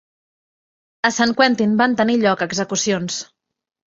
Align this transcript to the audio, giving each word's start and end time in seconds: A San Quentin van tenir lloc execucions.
A 1.09 1.11
San 1.17 1.33
Quentin 1.41 1.75
van 1.81 1.93
tenir 1.99 2.15
lloc 2.21 2.41
execucions. 2.47 3.19